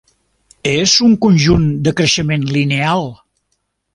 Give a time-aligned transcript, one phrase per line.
[0.69, 3.09] És un conjunt de creixement lineal.